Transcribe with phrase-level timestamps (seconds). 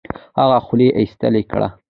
[0.39, 1.67] هغه خولۍ ایسته کړه.